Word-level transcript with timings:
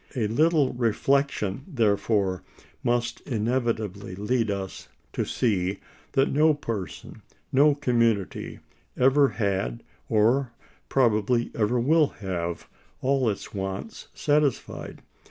A 0.15 0.25
little 0.25 0.73
reflection, 0.73 1.63
therefore, 1.67 2.41
must 2.83 3.21
inevitably 3.21 4.15
lead 4.15 4.49
us 4.49 4.87
to 5.13 5.25
see 5.25 5.77
that 6.13 6.31
no 6.31 6.55
person, 6.55 7.21
no 7.51 7.75
community, 7.75 8.61
ever 8.97 9.29
had, 9.29 9.83
or 10.09 10.53
probably 10.89 11.51
ever 11.53 11.79
will 11.79 12.07
have, 12.07 12.67
all 13.03 13.29
its 13.29 13.53
wants 13.53 14.07
satisfied. 14.15 15.03